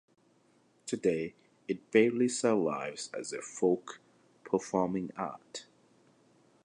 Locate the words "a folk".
3.33-3.99